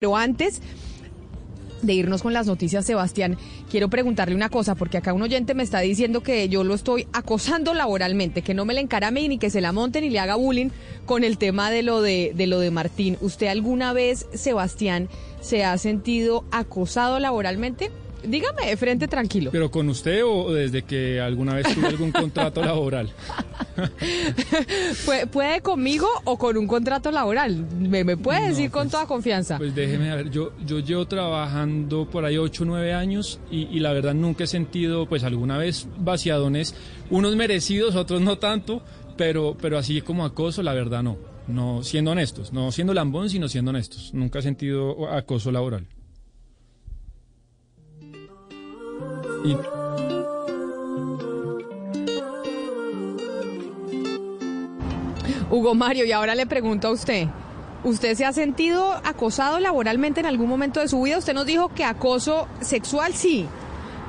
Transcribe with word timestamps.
Pero 0.00 0.16
antes 0.16 0.62
de 1.82 1.92
irnos 1.92 2.22
con 2.22 2.32
las 2.32 2.46
noticias, 2.46 2.86
Sebastián, 2.86 3.36
quiero 3.68 3.90
preguntarle 3.90 4.36
una 4.36 4.48
cosa, 4.48 4.76
porque 4.76 4.96
acá 4.96 5.12
un 5.12 5.22
oyente 5.22 5.54
me 5.54 5.64
está 5.64 5.80
diciendo 5.80 6.22
que 6.22 6.48
yo 6.48 6.62
lo 6.62 6.74
estoy 6.74 7.08
acosando 7.12 7.74
laboralmente, 7.74 8.42
que 8.42 8.54
no 8.54 8.64
me 8.64 8.74
le 8.74 8.80
encarame 8.80 9.26
ni 9.26 9.38
que 9.38 9.50
se 9.50 9.60
la 9.60 9.72
monte 9.72 10.00
ni 10.00 10.08
le 10.08 10.20
haga 10.20 10.36
bullying 10.36 10.68
con 11.04 11.24
el 11.24 11.36
tema 11.36 11.72
de 11.72 11.82
lo 11.82 12.00
de, 12.00 12.30
de 12.36 12.46
lo 12.46 12.60
de 12.60 12.70
Martín. 12.70 13.18
¿Usted 13.20 13.48
alguna 13.48 13.92
vez, 13.92 14.26
Sebastián, 14.34 15.08
se 15.40 15.64
ha 15.64 15.76
sentido 15.78 16.44
acosado 16.52 17.18
laboralmente? 17.18 17.90
Dígame 18.24 18.66
de 18.66 18.76
frente 18.76 19.08
tranquilo. 19.08 19.50
¿Pero 19.52 19.70
con 19.70 19.88
usted 19.88 20.24
o 20.24 20.52
desde 20.52 20.82
que 20.82 21.20
alguna 21.20 21.54
vez 21.54 21.72
tuve 21.74 21.86
algún 21.86 22.12
contrato 22.12 22.62
laboral? 22.62 23.10
¿Puede, 25.32 25.60
conmigo 25.60 26.08
o 26.24 26.36
con 26.38 26.56
un 26.56 26.66
contrato 26.66 27.10
laboral? 27.10 27.66
¿Me, 27.78 28.16
puede 28.16 28.48
decir 28.48 28.70
con 28.70 28.82
pues, 28.84 28.92
toda 28.92 29.06
confianza? 29.06 29.58
Pues 29.58 29.74
déjeme 29.74 30.14
ver, 30.14 30.30
yo, 30.30 30.52
yo 30.66 30.80
llevo 30.80 31.06
trabajando 31.06 32.08
por 32.10 32.24
ahí 32.24 32.38
8 32.38 32.62
o 32.62 32.66
9 32.66 32.92
años 32.92 33.40
y, 33.50 33.68
y, 33.68 33.80
la 33.80 33.92
verdad 33.92 34.14
nunca 34.14 34.44
he 34.44 34.46
sentido, 34.46 35.06
pues 35.06 35.24
alguna 35.24 35.58
vez 35.58 35.86
vaciadones, 35.98 36.74
unos 37.10 37.36
merecidos, 37.36 37.94
otros 37.94 38.20
no 38.20 38.38
tanto, 38.38 38.82
pero, 39.16 39.56
pero 39.60 39.78
así 39.78 40.00
como 40.00 40.24
acoso, 40.24 40.62
la 40.62 40.72
verdad 40.72 41.02
no. 41.02 41.18
No 41.46 41.82
siendo 41.82 42.10
honestos, 42.10 42.52
no 42.52 42.70
siendo 42.72 42.92
lambón, 42.92 43.30
sino 43.30 43.48
siendo 43.48 43.70
honestos. 43.70 44.12
Nunca 44.12 44.40
he 44.40 44.42
sentido 44.42 45.08
acoso 45.10 45.50
laboral. 45.50 45.86
Hugo 55.50 55.74
Mario, 55.74 56.04
y 56.04 56.12
ahora 56.12 56.34
le 56.34 56.46
pregunto 56.46 56.88
a 56.88 56.92
usted, 56.92 57.26
¿usted 57.84 58.14
se 58.14 58.24
ha 58.24 58.32
sentido 58.32 58.92
acosado 59.04 59.60
laboralmente 59.60 60.20
en 60.20 60.26
algún 60.26 60.48
momento 60.48 60.80
de 60.80 60.88
su 60.88 61.00
vida? 61.02 61.18
Usted 61.18 61.34
nos 61.34 61.46
dijo 61.46 61.68
que 61.68 61.84
acoso 61.84 62.46
sexual 62.60 63.14
sí, 63.14 63.46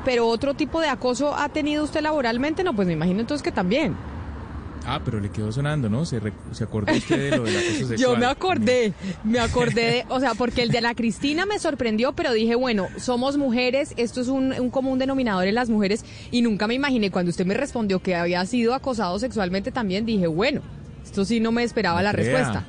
pero 0.04 0.28
otro 0.28 0.54
tipo 0.54 0.82
de 0.82 0.90
acoso 0.90 1.36
ha 1.36 1.50
tenido 1.50 1.84
usted 1.84 2.02
laboralmente, 2.02 2.64
no, 2.64 2.76
pues 2.76 2.88
me 2.88 2.94
imagino 2.94 3.22
entonces 3.22 3.44
que 3.44 3.52
también. 3.52 3.96
Ah, 4.92 5.02
pero 5.06 5.20
le 5.20 5.30
quedó 5.30 5.52
sonando, 5.52 5.88
¿no? 5.88 6.04
¿Se, 6.04 6.20
se 6.52 6.64
acordó 6.64 6.92
usted 6.92 7.30
de 7.30 7.38
lo 7.38 7.44
del 7.44 7.56
acoso 7.58 7.72
sexual? 7.90 7.98
Yo 7.98 8.18
me 8.18 8.26
acordé, 8.26 8.94
me 9.24 9.40
acordé 9.40 9.82
de, 9.82 10.06
o 10.10 10.20
sea, 10.20 10.34
porque 10.34 10.64
el 10.64 10.72
de 10.72 10.82
la 10.82 10.96
Cristina 10.96 11.46
me 11.46 11.60
sorprendió, 11.60 12.14
pero 12.14 12.34
dije, 12.34 12.56
bueno, 12.56 12.88
somos 12.98 13.38
mujeres, 13.38 13.94
esto 13.98 14.20
es 14.20 14.30
un, 14.30 14.52
un 14.54 14.72
común 14.72 14.98
denominador 14.98 15.46
en 15.46 15.54
las 15.54 15.70
mujeres, 15.70 16.04
y 16.32 16.42
nunca 16.42 16.66
me 16.66 16.74
imaginé, 16.74 17.12
cuando 17.12 17.30
usted 17.30 17.46
me 17.46 17.54
respondió 17.54 18.00
que 18.00 18.16
había 18.16 18.44
sido 18.48 18.74
acosado 18.74 19.20
sexualmente 19.20 19.72
también, 19.72 20.08
dije, 20.08 20.26
bueno, 20.26 20.62
esto 21.04 21.24
sí 21.24 21.40
no 21.40 21.52
me 21.52 21.62
esperaba 21.62 22.02
la 22.02 22.12
respuesta. 22.12 22.66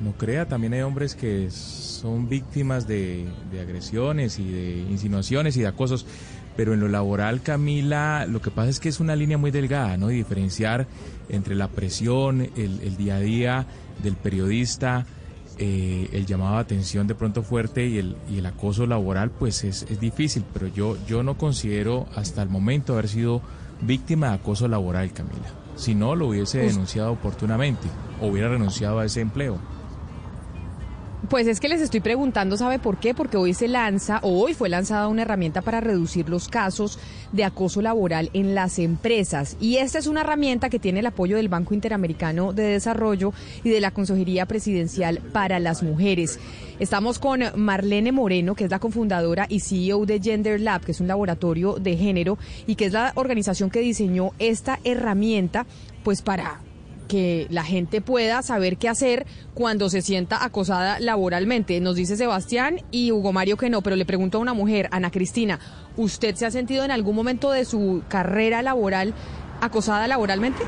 No 0.00 0.12
crea, 0.18 0.48
también 0.48 0.72
hay 0.74 0.80
hombres 0.80 1.14
que 1.14 1.48
son 1.50 2.28
víctimas 2.28 2.88
de, 2.88 3.24
de 3.52 3.60
agresiones 3.60 4.40
y 4.40 4.50
de 4.50 4.78
insinuaciones 4.90 5.56
y 5.56 5.60
de 5.60 5.68
acosos 5.68 6.06
pero 6.56 6.74
en 6.74 6.80
lo 6.80 6.88
laboral, 6.88 7.42
Camila, 7.42 8.26
lo 8.26 8.40
que 8.40 8.50
pasa 8.50 8.70
es 8.70 8.80
que 8.80 8.88
es 8.88 9.00
una 9.00 9.16
línea 9.16 9.38
muy 9.38 9.50
delgada, 9.50 9.96
¿no? 9.96 10.10
Y 10.10 10.16
diferenciar 10.16 10.86
entre 11.28 11.54
la 11.54 11.68
presión, 11.68 12.50
el, 12.56 12.96
día 12.96 13.16
a 13.16 13.20
día 13.20 13.66
del 14.02 14.16
periodista, 14.16 15.06
eh, 15.58 16.08
el 16.12 16.26
llamado 16.26 16.56
a 16.56 16.60
atención 16.60 17.06
de 17.06 17.14
pronto 17.14 17.42
fuerte 17.42 17.86
y 17.86 17.98
el, 17.98 18.16
y 18.30 18.38
el 18.38 18.46
acoso 18.46 18.86
laboral, 18.86 19.30
pues 19.30 19.64
es, 19.64 19.86
es, 19.88 20.00
difícil, 20.00 20.44
pero 20.52 20.66
yo, 20.66 20.96
yo 21.06 21.22
no 21.22 21.38
considero 21.38 22.06
hasta 22.14 22.42
el 22.42 22.48
momento 22.48 22.94
haber 22.94 23.08
sido 23.08 23.42
víctima 23.80 24.28
de 24.28 24.34
acoso 24.34 24.68
laboral, 24.68 25.12
Camila. 25.12 25.62
Si 25.76 25.94
no, 25.94 26.14
lo 26.14 26.28
hubiese 26.28 26.58
denunciado 26.58 27.12
oportunamente 27.12 27.88
o 28.20 28.26
hubiera 28.26 28.48
renunciado 28.48 28.98
a 28.98 29.04
ese 29.06 29.20
empleo. 29.20 29.58
Pues 31.32 31.46
es 31.46 31.60
que 31.60 31.70
les 31.70 31.80
estoy 31.80 32.00
preguntando, 32.00 32.58
¿sabe 32.58 32.78
por 32.78 32.98
qué? 32.98 33.14
Porque 33.14 33.38
hoy 33.38 33.54
se 33.54 33.66
lanza, 33.66 34.18
o 34.22 34.38
hoy 34.42 34.52
fue 34.52 34.68
lanzada 34.68 35.08
una 35.08 35.22
herramienta 35.22 35.62
para 35.62 35.80
reducir 35.80 36.28
los 36.28 36.46
casos 36.46 36.98
de 37.32 37.42
acoso 37.42 37.80
laboral 37.80 38.28
en 38.34 38.54
las 38.54 38.78
empresas. 38.78 39.56
Y 39.58 39.78
esta 39.78 39.98
es 39.98 40.06
una 40.06 40.20
herramienta 40.20 40.68
que 40.68 40.78
tiene 40.78 41.00
el 41.00 41.06
apoyo 41.06 41.36
del 41.36 41.48
Banco 41.48 41.72
Interamericano 41.72 42.52
de 42.52 42.64
Desarrollo 42.64 43.32
y 43.64 43.70
de 43.70 43.80
la 43.80 43.92
Consejería 43.92 44.44
Presidencial 44.44 45.20
para 45.32 45.58
las 45.58 45.82
Mujeres. 45.82 46.38
Estamos 46.78 47.18
con 47.18 47.40
Marlene 47.56 48.12
Moreno, 48.12 48.54
que 48.54 48.64
es 48.64 48.70
la 48.70 48.78
cofundadora 48.78 49.46
y 49.48 49.60
CEO 49.60 50.04
de 50.04 50.20
Gender 50.20 50.60
Lab, 50.60 50.84
que 50.84 50.92
es 50.92 51.00
un 51.00 51.08
laboratorio 51.08 51.76
de 51.76 51.96
género 51.96 52.36
y 52.66 52.74
que 52.74 52.84
es 52.84 52.92
la 52.92 53.12
organización 53.14 53.70
que 53.70 53.80
diseñó 53.80 54.32
esta 54.38 54.80
herramienta 54.84 55.64
pues 56.04 56.20
para 56.20 56.60
que 57.12 57.46
la 57.50 57.62
gente 57.62 58.00
pueda 58.00 58.40
saber 58.40 58.78
qué 58.78 58.88
hacer 58.88 59.26
cuando 59.52 59.90
se 59.90 60.00
sienta 60.00 60.42
acosada 60.42 60.98
laboralmente. 60.98 61.78
Nos 61.78 61.94
dice 61.94 62.16
Sebastián 62.16 62.80
y 62.90 63.12
Hugo 63.12 63.34
Mario 63.34 63.58
que 63.58 63.68
no, 63.68 63.82
pero 63.82 63.96
le 63.96 64.06
pregunto 64.06 64.38
a 64.38 64.40
una 64.40 64.54
mujer, 64.54 64.88
Ana 64.92 65.10
Cristina, 65.10 65.60
¿usted 65.98 66.34
se 66.36 66.46
ha 66.46 66.50
sentido 66.50 66.86
en 66.86 66.90
algún 66.90 67.14
momento 67.14 67.50
de 67.50 67.66
su 67.66 68.02
carrera 68.08 68.62
laboral 68.62 69.12
acosada 69.60 70.08
laboralmente? 70.08 70.62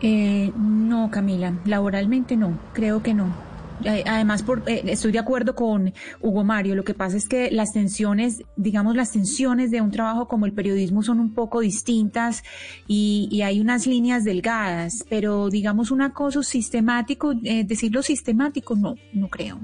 Eh, 0.00 0.50
no, 0.56 1.10
Camila, 1.10 1.52
laboralmente 1.66 2.38
no, 2.38 2.58
creo 2.72 3.02
que 3.02 3.12
no. 3.12 3.43
Eh, 3.82 4.04
además, 4.06 4.42
por, 4.42 4.62
eh, 4.66 4.82
estoy 4.86 5.12
de 5.12 5.18
acuerdo 5.18 5.54
con 5.54 5.92
Hugo 6.20 6.44
Mario. 6.44 6.74
Lo 6.74 6.84
que 6.84 6.94
pasa 6.94 7.16
es 7.16 7.28
que 7.28 7.50
las 7.50 7.72
tensiones, 7.72 8.42
digamos, 8.56 8.94
las 8.94 9.12
tensiones 9.12 9.70
de 9.70 9.80
un 9.80 9.90
trabajo 9.90 10.28
como 10.28 10.46
el 10.46 10.52
periodismo 10.52 11.02
son 11.02 11.20
un 11.20 11.34
poco 11.34 11.60
distintas 11.60 12.42
y, 12.86 13.42
hay 13.44 13.60
unas 13.60 13.86
líneas 13.86 14.24
delgadas, 14.24 15.04
pero 15.10 15.50
digamos 15.50 15.90
un 15.90 16.00
acoso 16.00 16.42
sistemático, 16.42 17.34
eh, 17.42 17.64
decirlo 17.64 18.02
sistemático, 18.02 18.74
no, 18.74 18.94
no 19.12 19.28
creo. 19.28 19.58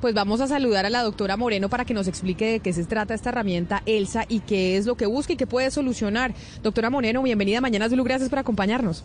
Pues 0.00 0.14
vamos 0.14 0.40
a 0.40 0.48
saludar 0.48 0.86
a 0.86 0.90
la 0.90 1.02
doctora 1.02 1.36
Moreno 1.36 1.68
para 1.68 1.84
que 1.84 1.94
nos 1.94 2.08
explique 2.08 2.52
de 2.52 2.60
qué 2.60 2.72
se 2.72 2.84
trata 2.86 3.14
esta 3.14 3.28
herramienta 3.28 3.82
ELSA 3.86 4.24
y 4.28 4.40
qué 4.40 4.78
es 4.78 4.86
lo 4.86 4.96
que 4.96 5.06
busca 5.06 5.34
y 5.34 5.36
qué 5.36 5.46
puede 5.46 5.70
solucionar. 5.70 6.34
Doctora 6.62 6.90
Moreno, 6.90 7.22
bienvenida 7.22 7.58
a 7.58 7.60
Mañana 7.60 7.88
Zulu, 7.88 8.02
gracias 8.02 8.30
por 8.30 8.38
acompañarnos. 8.40 9.04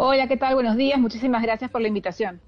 Hola, 0.00 0.28
¿qué 0.28 0.36
tal? 0.36 0.54
Buenos 0.54 0.76
días. 0.76 1.00
Muchísimas 1.00 1.42
gracias 1.42 1.72
por 1.72 1.80
la 1.80 1.88
invitación. 1.88 2.40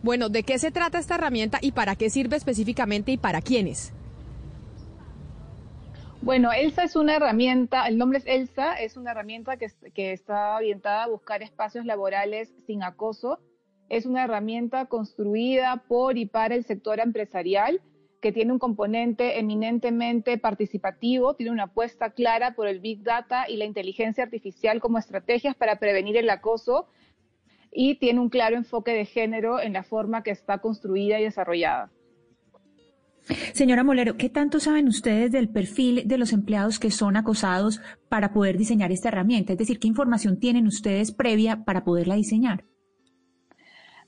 Bueno, 0.00 0.28
¿de 0.28 0.44
qué 0.44 0.60
se 0.60 0.70
trata 0.70 1.00
esta 1.00 1.16
herramienta 1.16 1.58
y 1.60 1.72
para 1.72 1.96
qué 1.96 2.08
sirve 2.08 2.36
específicamente 2.36 3.10
y 3.10 3.16
para 3.16 3.42
quiénes? 3.42 3.92
Bueno, 6.22 6.52
ELSA 6.52 6.84
es 6.84 6.94
una 6.94 7.16
herramienta, 7.16 7.88
el 7.88 7.98
nombre 7.98 8.18
es 8.18 8.26
ELSA, 8.28 8.74
es 8.74 8.96
una 8.96 9.10
herramienta 9.10 9.56
que, 9.56 9.66
que 9.92 10.12
está 10.12 10.54
orientada 10.54 11.02
a 11.02 11.08
buscar 11.08 11.42
espacios 11.42 11.84
laborales 11.84 12.54
sin 12.64 12.84
acoso. 12.84 13.40
Es 13.88 14.06
una 14.06 14.22
herramienta 14.22 14.86
construida 14.86 15.82
por 15.88 16.16
y 16.16 16.26
para 16.26 16.54
el 16.54 16.64
sector 16.64 17.00
empresarial 17.00 17.80
que 18.26 18.32
tiene 18.32 18.52
un 18.52 18.58
componente 18.58 19.38
eminentemente 19.38 20.36
participativo, 20.36 21.34
tiene 21.34 21.52
una 21.52 21.66
apuesta 21.66 22.10
clara 22.10 22.56
por 22.56 22.66
el 22.66 22.80
Big 22.80 23.04
Data 23.04 23.48
y 23.48 23.56
la 23.56 23.66
inteligencia 23.66 24.24
artificial 24.24 24.80
como 24.80 24.98
estrategias 24.98 25.54
para 25.54 25.78
prevenir 25.78 26.16
el 26.16 26.28
acoso 26.28 26.88
y 27.70 27.94
tiene 28.00 28.18
un 28.18 28.28
claro 28.28 28.56
enfoque 28.56 28.90
de 28.90 29.04
género 29.04 29.60
en 29.60 29.74
la 29.74 29.84
forma 29.84 30.24
que 30.24 30.32
está 30.32 30.58
construida 30.58 31.20
y 31.20 31.22
desarrollada. 31.22 31.92
Señora 33.52 33.84
Molero, 33.84 34.16
¿qué 34.16 34.28
tanto 34.28 34.58
saben 34.58 34.88
ustedes 34.88 35.30
del 35.30 35.48
perfil 35.48 36.08
de 36.08 36.18
los 36.18 36.32
empleados 36.32 36.80
que 36.80 36.90
son 36.90 37.16
acosados 37.16 37.80
para 38.08 38.32
poder 38.32 38.58
diseñar 38.58 38.90
esta 38.90 39.10
herramienta? 39.10 39.52
Es 39.52 39.58
decir, 39.60 39.78
¿qué 39.78 39.86
información 39.86 40.40
tienen 40.40 40.66
ustedes 40.66 41.12
previa 41.12 41.64
para 41.64 41.84
poderla 41.84 42.16
diseñar? 42.16 42.64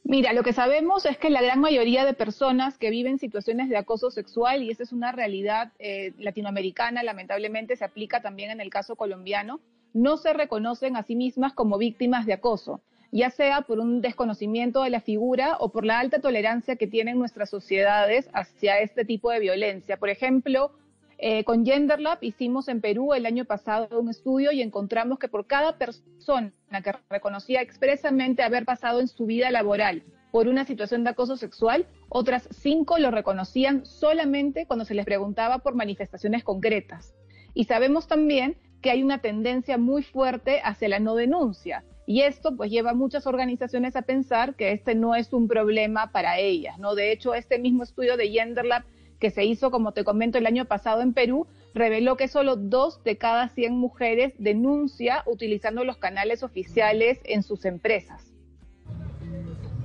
Mira, 0.09 0.33
lo 0.33 0.43
que 0.43 0.55
sabemos 0.55 1.05
es 1.05 1.19
que 1.19 1.29
la 1.29 1.43
gran 1.43 1.61
mayoría 1.61 2.07
de 2.07 2.15
personas 2.15 2.79
que 2.79 2.89
viven 2.89 3.19
situaciones 3.19 3.69
de 3.69 3.77
acoso 3.77 4.11
sexual, 4.11 4.63
y 4.63 4.71
esa 4.71 4.83
es 4.83 4.93
una 4.95 5.13
realidad 5.13 5.71
eh, 5.79 6.15
latinoamericana, 6.17 7.03
lamentablemente 7.03 7.77
se 7.77 7.85
aplica 7.85 8.23
también 8.23 8.51
en 8.51 8.63
el 8.63 8.71
caso 8.71 8.97
colombiano, 8.97 9.61
no 9.93 10.17
se 10.17 10.33
reconocen 10.33 10.97
a 10.97 11.03
sí 11.03 11.15
mismas 11.15 11.53
como 11.53 11.77
víctimas 11.77 12.25
de 12.25 12.33
acoso, 12.33 12.81
ya 13.13 13.29
sea 13.29 13.61
por 13.61 13.81
un 13.81 14.01
desconocimiento 14.01 14.83
de 14.83 14.89
la 14.89 15.03
figura 15.03 15.59
o 15.61 15.73
por 15.73 15.85
la 15.85 15.99
alta 15.99 16.21
tolerancia 16.23 16.77
que 16.77 16.87
tienen 16.87 17.19
nuestras 17.19 17.51
sociedades 17.51 18.31
hacia 18.33 18.81
este 18.81 19.05
tipo 19.05 19.31
de 19.31 19.41
violencia. 19.41 19.99
Por 19.99 20.09
ejemplo, 20.09 20.73
eh, 21.21 21.43
con 21.43 21.67
GenderLab 21.67 22.19
hicimos 22.21 22.69
en 22.69 22.81
Perú 22.81 23.13
el 23.13 23.27
año 23.27 23.45
pasado 23.45 23.99
un 23.99 24.09
estudio 24.09 24.53
y 24.53 24.63
encontramos 24.63 25.19
que 25.19 25.27
por 25.27 25.49
cada 25.49 25.77
persona 25.77 26.53
que 26.85 26.93
reconocía 27.11 27.61
expresamente 27.61 28.45
haber 28.45 28.65
pasado 28.65 29.01
en 29.01 29.09
su 29.09 29.27
vida 29.27 29.51
laboral 29.51 30.05
por 30.31 30.47
una 30.47 30.65
situación 30.65 31.03
de 31.03 31.11
acoso 31.11 31.37
sexual, 31.37 31.87
otras 32.09 32.49
cinco 32.53 32.99
lo 32.99 33.11
reconocían 33.11 33.85
solamente 33.85 34.67
cuando 34.67 34.85
se 34.85 34.95
les 34.95 35.05
preguntaba 35.05 35.59
por 35.59 35.75
manifestaciones 35.75 36.45
concretas. 36.45 37.15
Y 37.53 37.65
sabemos 37.65 38.07
también 38.07 38.57
que 38.81 38.91
hay 38.91 39.03
una 39.03 39.19
tendencia 39.19 39.77
muy 39.77 40.05
fuerte 40.05 40.61
hacia 40.63 40.89
la 40.89 41.01
no 41.01 41.17
denuncia. 41.17 41.85
Y 42.07 42.23
esto 42.23 42.57
pues 42.57 42.71
lleva 42.71 42.93
a 42.93 42.95
muchas 42.95 43.27
organizaciones 43.27 43.97
a 43.97 44.03
pensar 44.03 44.55
que 44.55 44.71
este 44.73 44.95
no 44.95 45.15
es 45.15 45.33
un 45.33 45.49
problema 45.49 46.13
para 46.13 46.39
ellas, 46.39 46.79
¿no? 46.79 46.95
De 46.95 47.11
hecho, 47.11 47.35
este 47.35 47.59
mismo 47.59 47.83
estudio 47.83 48.17
de 48.17 48.31
GenderLab 48.31 48.85
que 49.19 49.31
se 49.31 49.45
hizo, 49.45 49.71
como 49.71 49.93
te 49.93 50.05
comento, 50.05 50.39
el 50.39 50.47
año 50.47 50.65
pasado 50.65 51.03
en 51.03 51.13
Perú, 51.13 51.47
reveló 51.75 52.17
que 52.17 52.29
solo 52.29 52.57
dos 52.57 53.03
de 53.05 53.19
cada 53.19 53.49
100 53.49 53.77
mujeres 53.77 54.35
denuncia 54.39 55.23
utilizando 55.27 55.85
los 55.85 55.97
canales 55.97 56.43
oficiales 56.43 57.21
en 57.25 57.43
sus 57.43 57.65
empresas. 57.65 58.28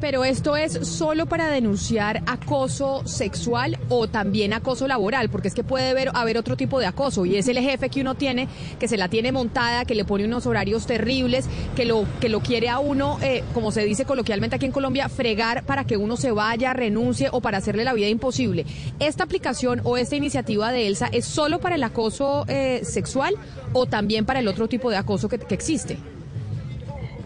Pero 0.03 0.25
esto 0.25 0.57
es 0.57 0.85
solo 0.85 1.27
para 1.27 1.47
denunciar 1.47 2.23
acoso 2.27 3.03
sexual 3.05 3.79
o 3.87 4.09
también 4.09 4.51
acoso 4.51 4.85
laboral, 4.85 5.29
porque 5.29 5.47
es 5.47 5.53
que 5.53 5.63
puede 5.63 5.91
haber, 5.91 6.09
haber, 6.13 6.37
otro 6.37 6.57
tipo 6.57 6.77
de 6.81 6.87
acoso 6.87 7.25
y 7.25 7.37
es 7.37 7.47
el 7.47 7.57
jefe 7.57 7.87
que 7.87 8.01
uno 8.01 8.13
tiene, 8.13 8.49
que 8.81 8.89
se 8.89 8.97
la 8.97 9.07
tiene 9.07 9.31
montada, 9.31 9.85
que 9.85 9.95
le 9.95 10.03
pone 10.03 10.25
unos 10.25 10.45
horarios 10.45 10.87
terribles, 10.87 11.47
que 11.77 11.85
lo, 11.85 12.05
que 12.19 12.27
lo 12.27 12.41
quiere 12.41 12.67
a 12.67 12.79
uno, 12.79 13.17
eh, 13.21 13.45
como 13.53 13.71
se 13.71 13.85
dice 13.85 14.03
coloquialmente 14.03 14.57
aquí 14.57 14.65
en 14.65 14.73
Colombia, 14.73 15.07
fregar 15.07 15.63
para 15.63 15.85
que 15.85 15.95
uno 15.95 16.17
se 16.17 16.33
vaya, 16.33 16.73
renuncie 16.73 17.29
o 17.31 17.39
para 17.39 17.59
hacerle 17.59 17.85
la 17.85 17.93
vida 17.93 18.09
imposible. 18.09 18.65
¿Esta 18.99 19.23
aplicación 19.23 19.79
o 19.85 19.95
esta 19.95 20.17
iniciativa 20.17 20.73
de 20.73 20.87
Elsa 20.87 21.07
es 21.13 21.23
solo 21.23 21.61
para 21.61 21.75
el 21.75 21.83
acoso 21.83 22.43
eh, 22.49 22.81
sexual 22.83 23.35
o 23.71 23.85
también 23.85 24.25
para 24.25 24.41
el 24.41 24.49
otro 24.49 24.67
tipo 24.67 24.89
de 24.89 24.97
acoso 24.97 25.29
que, 25.29 25.39
que 25.39 25.55
existe? 25.55 25.97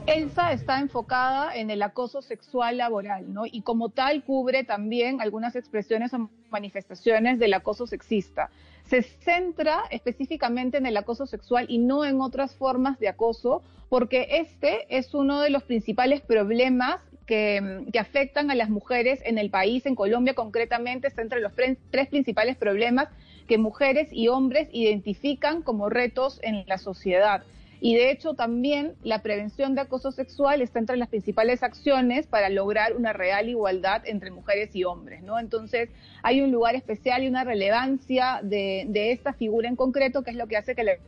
ELSA 0.07 0.53
está 0.53 0.79
enfocada 0.79 1.53
en 1.53 1.69
el 1.69 1.83
acoso 1.83 2.21
sexual 2.21 2.77
laboral, 2.77 3.33
¿no? 3.33 3.43
Y 3.45 3.61
como 3.61 3.89
tal 3.89 4.23
cubre 4.23 4.63
también 4.63 5.19
algunas 5.19 5.57
expresiones 5.57 6.13
o 6.13 6.29
manifestaciones 6.49 7.39
del 7.39 7.53
acoso 7.53 7.85
sexista. 7.87 8.49
Se 8.85 9.01
centra 9.01 9.81
específicamente 9.91 10.77
en 10.77 10.85
el 10.85 10.95
acoso 10.95 11.25
sexual 11.25 11.65
y 11.67 11.79
no 11.79 12.05
en 12.05 12.21
otras 12.21 12.55
formas 12.55 12.99
de 12.99 13.09
acoso, 13.09 13.63
porque 13.89 14.27
este 14.31 14.85
es 14.97 15.13
uno 15.13 15.41
de 15.41 15.49
los 15.49 15.63
principales 15.63 16.21
problemas 16.21 17.01
que, 17.25 17.83
que, 17.91 17.99
afectan 17.99 18.49
a 18.49 18.55
las 18.55 18.69
mujeres 18.69 19.19
en 19.25 19.37
el 19.37 19.49
país, 19.49 19.85
en 19.85 19.95
Colombia 19.95 20.35
concretamente, 20.35 21.09
está 21.09 21.21
entre 21.21 21.41
los 21.41 21.51
tres 21.53 22.07
principales 22.07 22.55
problemas 22.55 23.09
que 23.45 23.57
mujeres 23.57 24.07
y 24.13 24.29
hombres 24.29 24.69
identifican 24.71 25.63
como 25.63 25.89
retos 25.89 26.39
en 26.43 26.65
la 26.65 26.77
sociedad. 26.77 27.43
Y 27.79 27.95
de 27.95 28.11
hecho 28.11 28.33
también 28.33 28.95
la 29.03 29.21
prevención 29.21 29.75
de 29.75 29.81
acoso 29.81 30.11
sexual 30.11 30.61
está 30.61 30.79
entre 30.79 30.97
las 30.97 31.09
principales 31.09 31.63
acciones 31.63 32.27
para 32.27 32.49
lograr 32.49 32.95
una 32.95 33.13
real 33.13 33.49
igualdad 33.49 34.01
entre 34.05 34.31
mujeres 34.31 34.75
y 34.75 34.83
hombres, 34.83 35.21
¿no? 35.23 35.39
Entonces 35.39 35.89
hay 36.23 36.41
un 36.41 36.51
lugar 36.51 36.75
especial 36.75 37.23
y 37.23 37.27
una 37.27 37.43
relevancia 37.43 38.39
de, 38.41 38.85
de 38.89 39.11
esta 39.11 39.33
figura 39.33 39.69
en 39.69 39.75
concreto 39.75 40.23
que 40.23 40.31
es 40.31 40.37
lo 40.37 40.47
que 40.47 40.57
hace 40.57 40.75
que 40.75 40.83
le... 40.83 40.99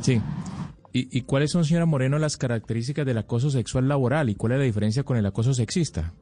Sí. 0.00 0.20
¿Y, 0.92 1.18
¿Y 1.18 1.22
cuáles 1.22 1.50
son, 1.50 1.64
señora 1.64 1.86
Moreno, 1.86 2.18
las 2.18 2.36
características 2.36 3.06
del 3.06 3.18
acoso 3.18 3.50
sexual 3.50 3.88
laboral 3.88 4.28
y 4.28 4.34
cuál 4.34 4.52
es 4.52 4.58
la 4.58 4.64
diferencia 4.64 5.02
con 5.02 5.16
el 5.16 5.26
acoso 5.26 5.54
sexista? 5.54 6.12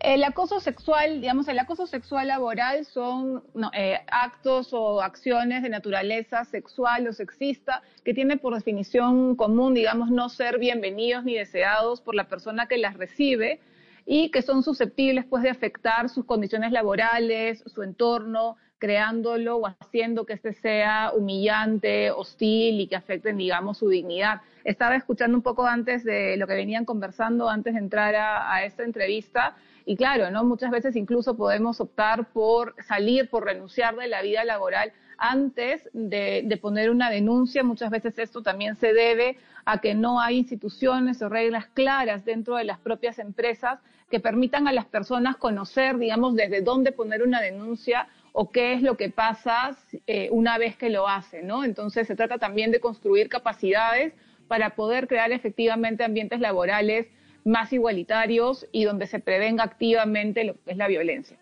El 0.00 0.24
acoso 0.24 0.60
sexual, 0.60 1.20
digamos, 1.20 1.46
el 1.48 1.58
acoso 1.58 1.86
sexual 1.86 2.28
laboral 2.28 2.86
son 2.86 3.42
eh, 3.74 3.98
actos 4.10 4.72
o 4.72 5.02
acciones 5.02 5.62
de 5.62 5.68
naturaleza 5.68 6.46
sexual 6.46 7.06
o 7.06 7.12
sexista 7.12 7.82
que 8.02 8.14
tienen 8.14 8.38
por 8.38 8.54
definición 8.54 9.36
común, 9.36 9.74
digamos, 9.74 10.10
no 10.10 10.30
ser 10.30 10.58
bienvenidos 10.58 11.24
ni 11.24 11.34
deseados 11.34 12.00
por 12.00 12.14
la 12.14 12.24
persona 12.24 12.66
que 12.66 12.78
las 12.78 12.96
recibe 12.96 13.60
y 14.06 14.30
que 14.30 14.40
son 14.40 14.62
susceptibles, 14.62 15.26
pues, 15.26 15.42
de 15.42 15.50
afectar 15.50 16.08
sus 16.08 16.24
condiciones 16.24 16.72
laborales, 16.72 17.62
su 17.66 17.82
entorno, 17.82 18.56
creándolo 18.78 19.58
o 19.58 19.66
haciendo 19.66 20.24
que 20.24 20.32
este 20.32 20.54
sea 20.54 21.12
humillante, 21.14 22.10
hostil 22.10 22.80
y 22.80 22.86
que 22.86 22.96
afecten, 22.96 23.36
digamos, 23.36 23.76
su 23.76 23.90
dignidad. 23.90 24.40
Estaba 24.64 24.96
escuchando 24.96 25.36
un 25.36 25.42
poco 25.42 25.66
antes 25.66 26.04
de 26.04 26.38
lo 26.38 26.46
que 26.46 26.54
venían 26.54 26.86
conversando 26.86 27.50
antes 27.50 27.74
de 27.74 27.80
entrar 27.80 28.14
a 28.16 28.64
esta 28.64 28.82
entrevista 28.82 29.56
y 29.90 29.96
claro, 29.96 30.30
¿no? 30.30 30.44
Muchas 30.44 30.70
veces 30.70 30.94
incluso 30.94 31.36
podemos 31.36 31.80
optar 31.80 32.30
por 32.30 32.76
salir, 32.80 33.28
por 33.28 33.44
renunciar 33.44 33.96
de 33.96 34.06
la 34.06 34.22
vida 34.22 34.44
laboral 34.44 34.92
antes 35.18 35.90
de, 35.92 36.58
poner 36.62 36.90
una 36.90 37.10
denuncia. 37.10 37.64
Muchas 37.64 37.90
veces 37.90 38.16
esto 38.20 38.40
también 38.40 38.76
se 38.76 38.92
debe 38.92 39.36
a 39.64 39.80
que 39.80 39.96
no 39.96 40.20
hay 40.20 40.36
instituciones 40.36 41.20
o 41.22 41.28
reglas 41.28 41.66
claras 41.74 42.24
dentro 42.24 42.54
de 42.54 42.62
las 42.62 42.78
propias 42.78 43.18
empresas 43.18 43.80
que 44.08 44.20
permitan 44.20 44.68
a 44.68 44.72
las 44.72 44.86
personas 44.86 45.36
conocer, 45.36 45.98
digamos, 45.98 46.36
desde 46.36 46.60
dónde 46.60 46.92
poner 46.92 47.24
una 47.24 47.40
denuncia 47.40 48.06
o 48.32 48.52
qué 48.52 48.74
es 48.74 48.82
lo 48.82 48.96
que 48.96 49.10
pasa 49.10 49.76
eh, 50.06 50.28
una 50.30 50.56
vez 50.56 50.76
que 50.76 50.90
lo 50.90 51.08
hacen, 51.08 51.48
¿no? 51.48 51.64
Entonces 51.64 52.06
se 52.06 52.14
trata 52.14 52.38
también 52.38 52.70
de 52.70 52.78
construir 52.78 53.28
capacidades 53.28 54.14
para 54.46 54.76
poder 54.76 55.08
crear 55.08 55.32
efectivamente 55.32 56.04
ambientes 56.04 56.38
laborales 56.38 57.08
más 57.44 57.72
igualitarios 57.72 58.66
y 58.72 58.84
donde 58.84 59.06
se 59.06 59.20
prevenga 59.20 59.64
activamente 59.64 60.44
lo 60.44 60.54
que 60.54 60.72
es 60.72 60.76
la 60.76 60.88
violencia. 60.88 61.38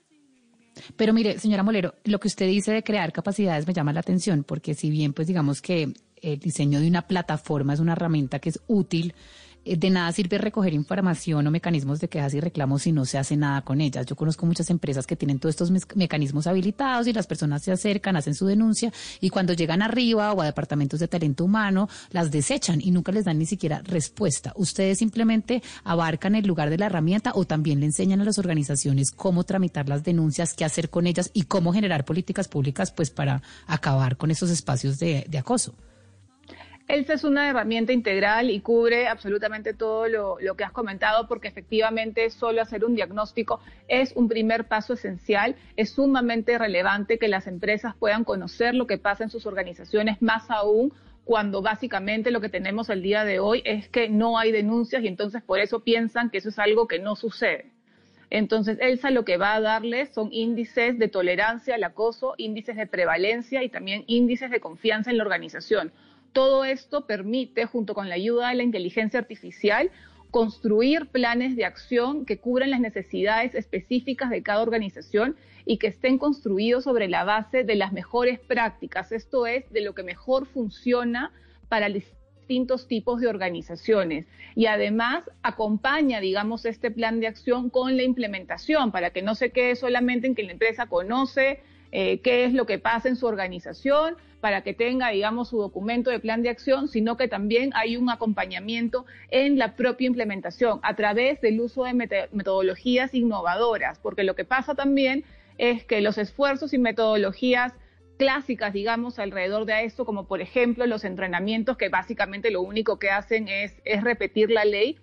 Pero 0.97 1.13
mire, 1.13 1.39
señora 1.39 1.63
Molero, 1.63 1.95
lo 2.05 2.21
que 2.21 2.29
usted 2.29 2.47
dice 2.47 2.73
de 2.73 2.83
crear 2.83 3.13
capacidades 3.13 3.67
me 3.67 3.73
llama 3.73 3.93
la 3.93 4.01
atención, 4.01 4.45
porque 4.45 4.75
si 4.75 4.91
bien, 4.91 5.13
pues 5.13 5.27
digamos 5.27 5.61
que 5.61 5.93
el 6.23 6.39
diseño 6.39 6.81
de 6.81 6.89
una 6.89 7.03
plataforma 7.03 7.75
es 7.75 7.81
una 7.81 7.93
herramienta 7.93 8.39
que 8.39 8.51
es 8.51 8.61
útil 8.67 9.15
de 9.77 9.91
nada 9.91 10.11
sirve 10.13 10.39
recoger 10.39 10.73
información 10.75 11.47
o 11.47 11.51
mecanismos 11.51 12.01
de 12.01 12.09
quejas 12.09 12.35
y 12.35 12.41
reclamos 12.41 12.83
si 12.83 12.93
no 12.93 13.05
se 13.05 13.19
hace 13.19 13.37
nada 13.37 13.63
con 13.63 13.81
ellas. 13.81 14.07
Yo 14.07 14.17
conozco 14.17 14.47
muchas 14.47 14.71
empresas 14.71 15.07
que 15.07 15.17
tienen 15.17 15.39
todos 15.39 15.55
estos 15.55 15.71
mecanismos 15.95 16.47
habilitados 16.47 17.07
y 17.07 17.13
las 17.13 17.27
personas 17.27 17.63
se 17.63 17.73
acercan, 17.73 18.17
hacen 18.17 18.35
su 18.35 18.47
denuncia 18.47 18.93
y 19.21 19.31
cuando 19.31 19.53
llegan 19.53 19.83
arriba 19.83 20.33
o 20.33 20.41
a 20.41 20.47
departamentos 20.47 21.01
de 21.01 21.09
talento 21.09 21.45
humano 21.45 21.89
las 22.11 22.31
desechan 22.31 22.81
y 22.81 22.91
nunca 22.91 23.13
les 23.13 23.25
dan 23.25 23.39
ni 23.39 23.47
siquiera 23.47 23.83
respuesta. 23.85 24.53
¿Ustedes 24.57 24.99
simplemente 24.99 25.63
abarcan 25.85 26.35
el 26.35 26.47
lugar 26.47 26.71
de 26.71 26.79
la 26.79 26.87
herramienta 26.87 27.33
o 27.35 27.45
también 27.45 27.81
le 27.81 27.87
enseñan 27.87 28.21
a 28.21 28.25
las 28.25 28.39
organizaciones 28.39 29.11
cómo 29.11 29.45
tramitar 29.45 29.89
las 29.89 30.03
denuncias, 30.05 30.55
qué 30.55 30.65
hacer 30.65 30.91
con 30.91 31.07
ellas 31.07 31.31
y 31.33 31.43
cómo 31.43 31.73
generar 31.73 32.05
políticas 32.05 32.49
públicas 32.49 32.91
pues 32.93 33.11
para 33.11 33.43
acabar 33.67 34.17
con 34.17 34.31
esos 34.31 34.51
espacios 34.51 34.99
de 34.99 35.27
acoso? 35.39 35.75
ELSA 36.89 37.13
es 37.13 37.25
una 37.25 37.51
herramienta 37.51 37.93
integral 37.93 38.49
y 38.51 38.61
cubre 38.61 39.09
absolutamente 39.09 39.75
todo 39.75 40.09
lo, 40.09 40.57
que 40.57 40.65
has 40.65 40.73
comentado 40.73 41.29
porque 41.29 41.47
efectivamente 41.47 42.31
solo 42.31 42.63
hacer 42.63 42.83
un 42.83 42.95
diagnóstico 42.95 43.61
es 43.89 44.15
un 44.17 44.27
primer 44.27 44.69
paso 44.69 44.95
esencial. 44.95 45.55
Es 45.77 45.91
sumamente 45.91 46.57
relevante 46.57 47.19
que 47.19 47.29
las 47.29 47.47
empresas 47.47 47.95
puedan 47.95 48.25
conocer 48.25 48.75
lo 48.75 48.87
que 48.87 48.97
pasa 48.97 49.23
en 49.23 49.29
sus 49.29 49.45
organizaciones, 49.45 50.23
más 50.23 50.51
aún 50.51 50.95
cuando 51.25 51.61
básicamente 51.61 52.31
lo 52.31 52.41
que 52.41 52.49
tenemos 52.49 52.89
el 52.89 53.03
día 53.03 53.23
de 53.27 53.39
hoy 53.39 53.61
es 53.67 53.91
que 53.91 54.09
no 54.09 54.39
hay 54.39 54.51
denuncias 54.51 55.03
y 55.03 55.09
entonces 55.09 55.43
por 55.43 55.61
eso 55.61 55.81
piensan 55.81 56.31
que 56.31 56.39
eso 56.39 56.49
es 56.49 56.59
algo 56.59 56.89
que 56.89 57.01
no 57.01 57.17
sucede. 57.17 57.71
Entonces, 58.31 58.79
ELSA 58.81 59.11
lo 59.11 59.27
que 59.27 59.37
va 59.37 59.55
a 59.55 59.61
darles 59.61 60.11
son 60.15 60.31
índices 60.33 60.99
de 60.99 61.09
tolerancia 61.09 61.75
al 61.75 61.85
acoso, 61.85 62.35
índices 62.39 62.77
de 62.77 62.87
prevalencia 62.87 63.63
y 63.63 63.69
también 63.69 64.05
índices 64.07 64.51
de 64.51 64.61
confianza 64.61 65.11
en 65.11 65.19
la 65.19 65.25
organización 65.25 65.93
todo 66.39 66.65
esto 66.65 67.05
permite, 67.05 67.67
junto 67.67 67.95
con 67.95 68.09
la 68.09 68.15
ayuda 68.15 68.51
de 68.51 68.55
la 68.55 68.63
inteligencia 68.63 69.19
artificial, 69.19 69.91
construir 70.31 71.09
planes 71.09 71.57
de 71.57 71.65
acción 71.65 72.25
que 72.25 72.39
cubran 72.39 72.71
las 72.71 72.79
necesidades 72.79 73.57
específicas 73.57 74.31
de 74.31 74.45
cada 74.45 74.63
organización 74.63 75.35
y 75.67 75.79
que 75.79 75.89
estén 75.89 76.17
construidos 76.17 76.85
sobre 76.85 77.09
la 77.09 77.25
base 77.25 77.65
de 77.65 77.75
las 77.75 77.93
mejores 77.93 78.39
prácticas, 78.39 79.11
esto 79.11 79.49
es, 79.49 79.69
de 79.73 79.81
lo 79.81 79.97
que 79.97 80.05
mejor 80.05 80.47
funciona 80.47 81.33
para 81.69 81.89
distintos 81.89 82.87
tipos 82.87 83.21
de 83.21 83.27
organizaciones. 83.27 84.25
Y 84.55 84.67
además 84.67 85.25
acompaña, 85.43 86.21
digamos, 86.21 86.67
este 86.67 86.93
plan 86.93 87.19
de 87.19 87.27
acción 87.27 87.69
con 87.69 87.97
la 87.97 88.05
implementación 88.05 88.93
para 88.93 89.11
que 89.11 89.23
no 89.23 89.35
se 89.35 89.51
quede 89.51 89.75
solamente 89.75 90.29
en 90.29 90.37
que 90.37 90.45
la 90.45 90.53
empresa 90.53 90.87
conoce 90.87 91.63
eh, 91.93 92.21
qué 92.21 92.45
es 92.45 92.53
lo 92.53 92.67
que 92.67 92.79
pasa 92.79 93.09
en 93.09 93.17
su 93.17 93.27
organización, 93.27 94.17
para 94.41 94.63
que 94.63 94.75
tenga, 94.75 95.11
digamos, 95.11 95.49
su 95.49 95.59
documento 95.59 96.11
de 96.11 96.21
plan 96.21 96.43
de 96.43 96.49
acción, 96.51 96.89
sino 96.89 97.17
que 97.17 97.29
también 97.29 97.71
hay 97.75 97.97
un 97.97 98.09
acompañamiento 98.11 99.05
en 99.31 99.59
la 99.59 99.75
propia 99.75 100.07
implementación 100.07 100.81
a 100.83 100.95
través 100.95 101.41
del 101.41 101.61
uso 101.61 101.85
de 101.85 101.95
metodologías 101.95 103.15
innovadoras, 103.15 103.99
porque 103.99 104.23
lo 104.23 104.35
que 104.35 104.45
pasa 104.45 104.75
también 104.75 105.25
es 105.59 105.85
que 105.85 106.01
los 106.01 106.19
esfuerzos 106.19 106.73
y 106.73 106.79
metodologías 106.79 107.73
clásicas, 108.17 108.73
digamos, 108.73 109.19
alrededor 109.19 109.65
de 109.65 109.85
esto, 109.85 110.05
como 110.05 110.27
por 110.27 110.41
ejemplo 110.41 110.87
los 110.87 111.05
entrenamientos 111.05 111.77
que 111.77 111.89
básicamente 111.89 112.51
lo 112.51 112.63
único 112.63 112.99
que 112.99 113.11
hacen 113.11 113.49
es, 113.49 113.81
es 113.85 114.03
repetir 114.03 114.51
la 114.51 114.65
ley, 114.65 114.99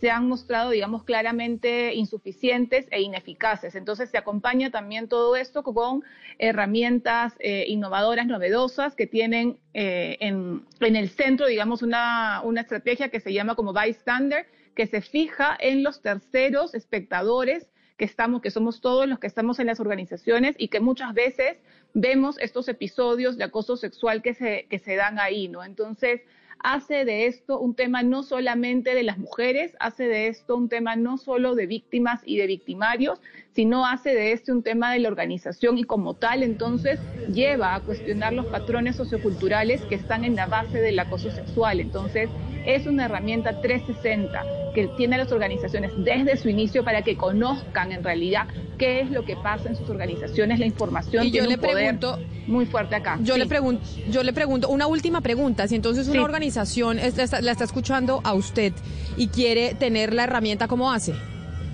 se 0.00 0.10
han 0.10 0.28
mostrado, 0.28 0.70
digamos, 0.70 1.04
claramente 1.04 1.94
insuficientes 1.94 2.86
e 2.90 3.00
ineficaces. 3.00 3.74
Entonces, 3.74 4.10
se 4.10 4.18
acompaña 4.18 4.70
también 4.70 5.08
todo 5.08 5.36
esto 5.36 5.62
con 5.62 6.02
herramientas 6.38 7.34
eh, 7.38 7.64
innovadoras, 7.68 8.26
novedosas, 8.26 8.94
que 8.94 9.06
tienen 9.06 9.58
eh, 9.72 10.18
en, 10.20 10.66
el 10.80 11.08
centro, 11.10 11.46
digamos, 11.46 11.82
una, 11.82 12.42
una 12.44 12.60
estrategia 12.60 13.08
que 13.08 13.20
se 13.20 13.32
llama 13.32 13.54
como 13.54 13.72
bystander, 13.72 14.46
que 14.74 14.86
se 14.86 15.00
fija 15.00 15.56
en 15.58 15.82
los 15.82 16.02
terceros 16.02 16.74
espectadores 16.74 17.66
que 17.96 18.04
estamos, 18.04 18.42
que 18.42 18.50
somos 18.50 18.82
todos 18.82 19.08
los 19.08 19.18
que 19.18 19.26
estamos 19.26 19.58
en 19.58 19.66
las 19.66 19.80
organizaciones 19.80 20.54
y 20.58 20.68
que 20.68 20.80
muchas 20.80 21.14
veces 21.14 21.58
vemos 21.94 22.38
estos 22.38 22.68
episodios 22.68 23.38
de 23.38 23.44
acoso 23.44 23.76
sexual 23.78 24.20
que 24.20 24.34
se, 24.34 24.66
que 24.68 24.78
se 24.78 24.96
dan 24.96 25.18
ahí, 25.18 25.48
¿no? 25.48 25.64
Entonces, 25.64 26.20
hace 26.58 27.04
de 27.04 27.26
esto 27.26 27.58
un 27.58 27.74
tema 27.74 28.02
no 28.02 28.22
solamente 28.22 28.94
de 28.94 29.02
las 29.02 29.18
mujeres, 29.18 29.76
hace 29.80 30.08
de 30.08 30.28
esto 30.28 30.56
un 30.56 30.68
tema 30.68 30.96
no 30.96 31.18
solo 31.18 31.54
de 31.54 31.66
víctimas 31.66 32.22
y 32.24 32.38
de 32.38 32.46
victimarios, 32.46 33.20
sino 33.56 33.86
hace 33.86 34.10
de 34.10 34.32
esto 34.32 34.52
un 34.52 34.62
tema 34.62 34.92
de 34.92 34.98
la 35.00 35.08
organización 35.08 35.78
y 35.78 35.84
como 35.84 36.14
tal 36.14 36.42
entonces 36.42 37.00
lleva 37.32 37.74
a 37.74 37.80
cuestionar 37.80 38.34
los 38.34 38.44
patrones 38.46 38.96
socioculturales 38.96 39.80
que 39.88 39.94
están 39.94 40.24
en 40.24 40.36
la 40.36 40.46
base 40.46 40.78
del 40.78 40.98
acoso 40.98 41.30
sexual. 41.30 41.80
Entonces, 41.80 42.28
es 42.66 42.86
una 42.86 43.06
herramienta 43.06 43.58
360 43.62 44.42
que 44.74 44.88
tiene 44.98 45.16
las 45.16 45.32
organizaciones 45.32 45.90
desde 46.04 46.36
su 46.36 46.50
inicio 46.50 46.84
para 46.84 47.00
que 47.00 47.16
conozcan 47.16 47.92
en 47.92 48.04
realidad 48.04 48.46
qué 48.76 49.00
es 49.00 49.10
lo 49.10 49.24
que 49.24 49.36
pasa 49.36 49.70
en 49.70 49.76
sus 49.76 49.88
organizaciones, 49.88 50.58
la 50.58 50.66
información 50.66 51.24
y 51.24 51.28
yo 51.28 51.32
tiene 51.32 51.48
le 51.48 51.54
un 51.54 51.60
poder 51.60 51.98
pregunto, 51.98 52.18
muy 52.46 52.66
fuerte 52.66 52.94
acá. 52.94 53.18
Yo 53.22 53.34
Sí. 53.34 53.40
le 53.40 53.46
pregunto, 53.46 53.82
yo 54.10 54.22
le 54.22 54.34
pregunto 54.34 54.68
una 54.68 54.86
última 54.86 55.22
pregunta. 55.22 55.66
Si 55.66 55.74
entonces 55.76 56.06
una 56.08 56.18
Sí. 56.18 56.24
organización 56.24 56.98
la 56.98 57.52
está 57.52 57.64
escuchando 57.64 58.20
a 58.22 58.34
usted 58.34 58.74
y 59.16 59.28
quiere 59.28 59.74
tener 59.74 60.12
la 60.12 60.24
herramienta, 60.24 60.68
¿cómo 60.68 60.92
hace? 60.92 61.14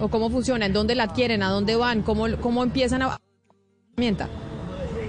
¿O 0.03 0.09
cómo 0.09 0.31
funciona? 0.31 0.67
¿En 0.67 0.73
dónde 0.73 0.97
la 0.97 1.05
adquieren? 1.05 1.45
¿A 1.45 1.51
dónde 1.51 1.77
van? 1.77 2.03
¿Cómo, 2.03 2.27
cómo 2.41 2.65
empiezan 2.65 3.03
a 3.03 3.21
herramienta? 3.93 4.29